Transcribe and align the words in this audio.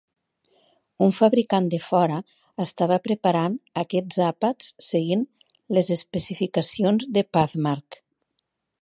Un 1.07 1.11
fabricant 1.17 1.67
de 1.73 1.79
fora 1.87 2.17
estava 2.65 2.97
preparant 3.09 3.59
aquests 3.83 4.19
àpats 4.31 4.73
seguint 4.89 5.29
les 5.79 5.95
especificacions 6.01 7.11
de 7.19 7.29
Pathmark. 7.39 8.05